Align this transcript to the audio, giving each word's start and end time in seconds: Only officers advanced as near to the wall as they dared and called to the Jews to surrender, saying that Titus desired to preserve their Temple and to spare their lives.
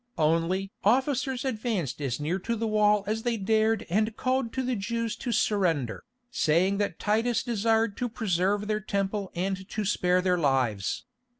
Only 0.17 0.71
officers 0.83 1.45
advanced 1.45 2.01
as 2.01 2.19
near 2.19 2.39
to 2.39 2.55
the 2.55 2.65
wall 2.65 3.03
as 3.05 3.21
they 3.21 3.37
dared 3.37 3.85
and 3.87 4.17
called 4.17 4.51
to 4.53 4.63
the 4.63 4.75
Jews 4.75 5.15
to 5.17 5.31
surrender, 5.31 6.05
saying 6.31 6.79
that 6.79 6.97
Titus 6.97 7.43
desired 7.43 7.95
to 7.97 8.09
preserve 8.09 8.65
their 8.67 8.79
Temple 8.81 9.31
and 9.35 9.69
to 9.69 9.85
spare 9.85 10.19
their 10.23 10.39
lives. 10.39 11.05